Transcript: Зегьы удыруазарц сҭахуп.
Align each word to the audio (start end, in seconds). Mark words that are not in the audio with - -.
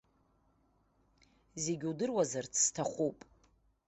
Зегьы 1.63 1.87
удыруазарц 1.91 2.53
сҭахуп. 2.63 3.17